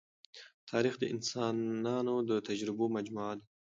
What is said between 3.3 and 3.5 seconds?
ده.